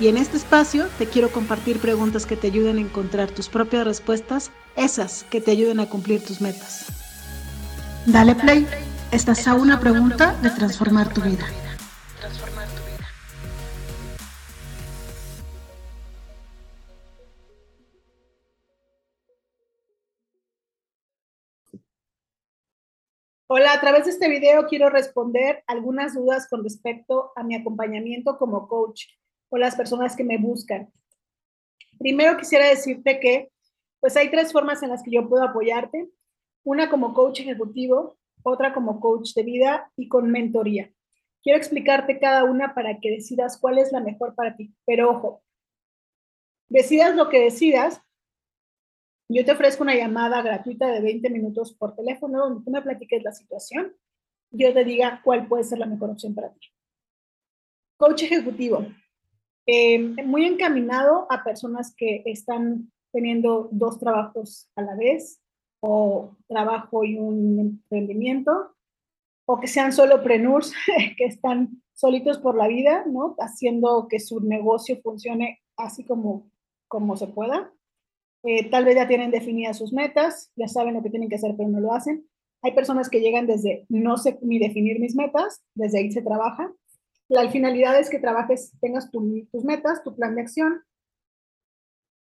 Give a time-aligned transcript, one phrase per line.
[0.00, 3.84] Y en este espacio te quiero compartir preguntas que te ayuden a encontrar tus propias
[3.84, 6.86] respuestas, esas que te ayuden a cumplir tus metas.
[8.04, 8.66] Dale play,
[9.12, 11.46] estás a una pregunta de transformar tu vida.
[23.46, 28.36] Hola, a través de este video quiero responder algunas dudas con respecto a mi acompañamiento
[28.36, 29.04] como coach
[29.54, 30.92] o las personas que me buscan.
[32.00, 33.52] Primero quisiera decirte que
[34.00, 36.10] pues hay tres formas en las que yo puedo apoyarte.
[36.64, 40.92] Una como coach ejecutivo, otra como coach de vida y con mentoría.
[41.40, 44.74] Quiero explicarte cada una para que decidas cuál es la mejor para ti.
[44.86, 45.44] Pero ojo,
[46.68, 48.02] decidas lo que decidas.
[49.28, 53.22] Yo te ofrezco una llamada gratuita de 20 minutos por teléfono donde tú me platiques
[53.22, 53.94] la situación.
[54.50, 56.66] Yo te diga cuál puede ser la mejor opción para ti.
[57.96, 58.84] Coach ejecutivo.
[59.66, 65.40] Eh, muy encaminado a personas que están teniendo dos trabajos a la vez
[65.80, 68.74] o trabajo y un emprendimiento
[69.46, 70.72] o que sean solo prenurs
[71.16, 73.36] que están solitos por la vida, ¿no?
[73.38, 76.50] Haciendo que su negocio funcione así como,
[76.88, 77.72] como se pueda.
[78.42, 81.54] Eh, tal vez ya tienen definidas sus metas, ya saben lo que tienen que hacer,
[81.56, 82.26] pero no lo hacen.
[82.62, 86.72] Hay personas que llegan desde no sé ni definir mis metas, desde ahí se trabaja.
[87.28, 90.82] La finalidad es que trabajes, tengas tus metas, tu plan de acción,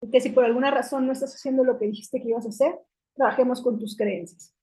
[0.01, 2.49] y que si por alguna razón no estás haciendo lo que dijiste que ibas a
[2.49, 2.79] hacer,
[3.13, 4.53] trabajemos con tus creencias.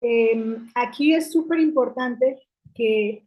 [0.00, 2.40] Em, aquí es súper importante
[2.74, 3.26] que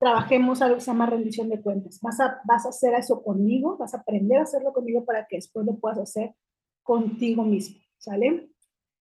[0.00, 2.00] trabajemos algo que se llama rendición de cuentas.
[2.00, 5.36] Vas a, vas a hacer eso conmigo, vas a aprender a hacerlo conmigo para que
[5.36, 6.34] después lo puedas hacer
[6.82, 8.48] contigo mismo, ¿sale?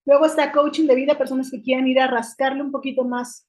[0.06, 3.48] Luego está coaching de vida, personas que quieren ir a rascarle un poquito más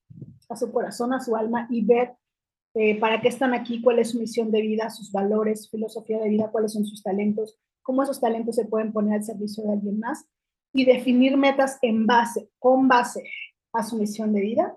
[0.48, 2.14] a su corazón, a su alma y ver
[2.78, 6.28] eh, para qué están aquí, cuál es su misión de vida, sus valores, filosofía de
[6.28, 9.98] vida, cuáles son sus talentos, cómo esos talentos se pueden poner al servicio de alguien
[9.98, 10.26] más
[10.74, 13.24] y definir metas en base, con base
[13.72, 14.76] a su misión de vida.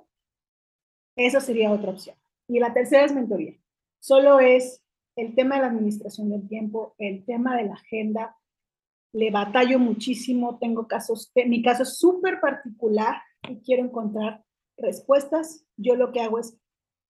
[1.17, 2.15] Esa sería otra opción.
[2.47, 3.59] Y la tercera es mentoría.
[3.99, 4.81] Solo es
[5.17, 8.37] el tema de la administración del tiempo, el tema de la agenda.
[9.11, 13.17] Le batallo muchísimo, tengo casos, mi caso es súper particular
[13.49, 14.45] y quiero encontrar
[14.77, 15.65] respuestas.
[15.75, 16.57] Yo lo que hago es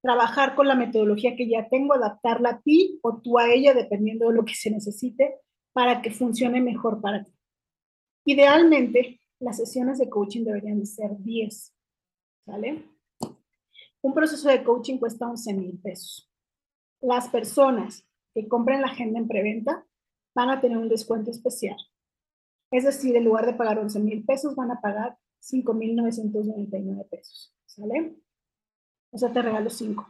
[0.02, 4.30] trabajar con la metodología que ya tengo, adaptarla a ti o tú a ella, dependiendo
[4.30, 5.40] de lo que se necesite,
[5.74, 7.34] para que funcione mejor para ti.
[8.26, 11.76] Idealmente, las sesiones de coaching deberían de ser 10,
[12.46, 12.86] ¿vale?
[14.02, 16.32] Un proceso de coaching cuesta 11 mil pesos.
[17.02, 19.86] Las personas que compren la agenda en preventa
[20.36, 21.78] van a tener un descuento especial.
[22.72, 27.06] Es decir, en lugar de pagar 11 mil pesos, van a pagar 5 mil 999
[27.10, 28.16] pesos, ¿sale?
[29.12, 30.08] O sea, te regalo 5.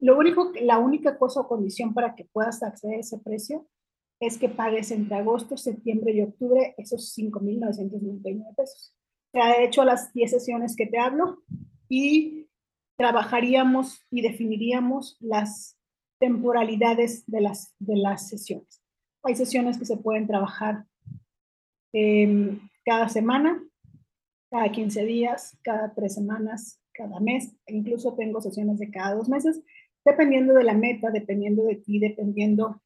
[0.00, 3.66] Lo único, la única cosa o condición para que puedas acceder a ese precio
[4.20, 8.94] es que pagues entre agosto, septiembre y octubre esos 5.999 pesos.
[9.32, 11.42] Te ha hecho las 10 sesiones que te hablo
[11.88, 12.48] y
[12.96, 15.78] trabajaríamos y definiríamos las
[16.18, 18.82] temporalidades de las, de las sesiones.
[19.22, 20.84] Hay sesiones que se pueden trabajar
[21.92, 23.62] em, cada semana,
[24.50, 29.62] cada 15 días, cada 3 semanas, cada mes, incluso tengo sesiones de cada dos meses,
[30.04, 32.82] dependiendo de la meta, dependiendo de ti, dependiendo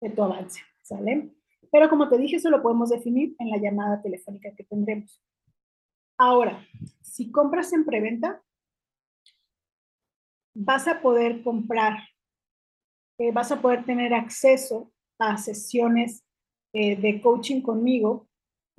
[0.00, 1.32] de tu avance, ¿sale?
[1.70, 5.22] Pero como te dije, eso lo podemos definir en la llamada telefónica que tendremos.
[6.16, 6.66] Ahora,
[7.02, 8.42] si compras en preventa,
[10.54, 11.98] vas a poder comprar,
[13.18, 16.24] eh, vas a poder tener acceso a sesiones
[16.72, 18.28] eh, de coaching conmigo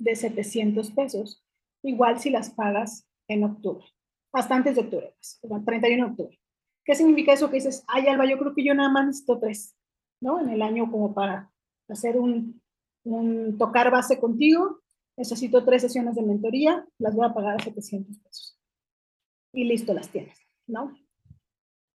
[0.00, 1.44] de 700 pesos,
[1.84, 3.84] igual si las pagas en octubre,
[4.32, 6.40] hasta antes de octubre, 31 pues, de octubre.
[6.84, 9.78] ¿Qué significa eso que dices, ay Alba, yo creo que yo nada más necesito tres?
[10.20, 10.40] ¿no?
[10.40, 11.50] En el año como para
[11.88, 12.60] hacer un,
[13.58, 14.80] tocar base contigo.
[15.16, 18.56] Necesito tres sesiones de mentoría, las voy a pagar a 700 pesos.
[19.52, 20.38] Y listo, las tienes,
[20.68, 20.94] ¿no?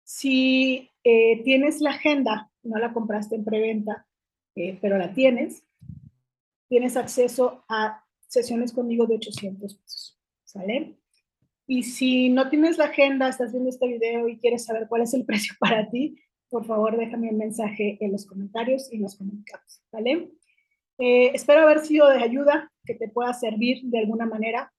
[0.04, 4.08] Si eh, tienes la agenda, no la compraste en preventa,
[4.56, 5.64] eh, pero la tienes,
[6.68, 10.98] tienes acceso a sesiones conmigo de 800 pesos, ¿sale?
[11.72, 15.14] Y si no tienes la agenda, estás viendo este video y quieres saber cuál es
[15.14, 16.18] el precio para ti,
[16.50, 20.34] por favor déjame un mensaje en los comentarios y nos comunicamos, ¿vale?
[20.98, 24.74] Eh, espero haber sido de ayuda, que te pueda servir de alguna manera.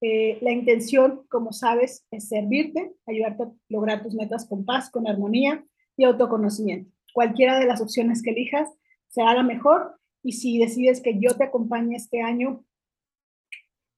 [0.00, 5.08] Eh, la intención, como sabes, es servirte, ayudarte a lograr tus metas con paz, con
[5.08, 5.64] armonía
[5.96, 6.88] y autoconocimiento.
[7.12, 8.68] Cualquiera de las opciones que elijas
[9.08, 12.64] será la mejor y si decides que yo te acompañe este año,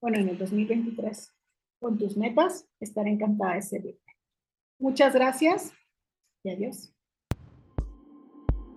[0.01, 1.35] bueno, en el 2023,
[1.81, 4.17] con tus metas, estaré encantada de servirte.
[4.79, 5.73] Muchas gracias
[6.45, 6.93] y adiós.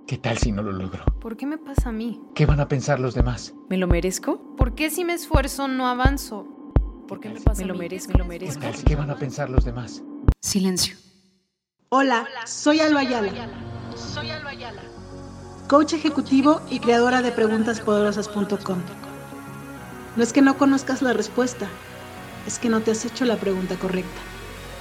[0.07, 1.05] ¿Qué tal si no lo logro?
[1.21, 2.21] ¿Por qué me pasa a mí?
[2.35, 3.53] ¿Qué van a pensar los demás?
[3.69, 4.55] ¿Me lo merezco?
[4.55, 6.47] ¿Por qué si me esfuerzo no avanzo?
[7.07, 8.61] ¿Por qué me pasa Me lo merezco, me lo merezco.
[8.61, 10.03] ¿Qué, tal, ¿Qué van a pensar los demás?
[10.41, 10.95] Silencio.
[11.89, 13.31] Hola, soy Alba Ayala.
[13.95, 14.81] Soy Alba Ayala.
[15.67, 18.79] Coach ejecutivo y creadora de preguntaspoderosas.com.
[20.15, 21.67] No es que no conozcas la respuesta,
[22.47, 24.21] es que no te has hecho la pregunta correcta.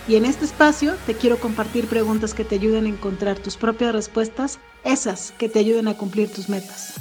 [0.09, 3.93] Y en este espacio te quiero compartir preguntas que te ayuden a encontrar tus propias
[3.93, 6.95] respuestas, esas que te ayuden a cumplir tus metas.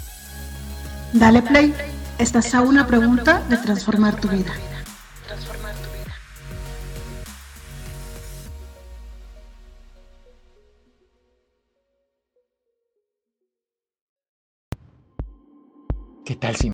[1.14, 1.74] Dale play,
[2.20, 4.54] estás a una pregunta de transformar tu vida.
[16.24, 16.72] ¿Qué tal si